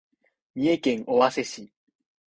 [0.55, 1.71] 三重県尾鷲市